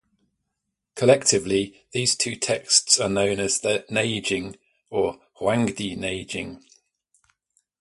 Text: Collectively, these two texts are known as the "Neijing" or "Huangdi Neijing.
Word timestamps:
Collectively, 0.95 1.85
these 1.91 2.15
two 2.15 2.35
texts 2.35 2.99
are 2.99 3.07
known 3.07 3.39
as 3.39 3.59
the 3.59 3.85
"Neijing" 3.87 4.55
or 4.89 5.19
"Huangdi 5.39 5.95
Neijing. 5.95 6.63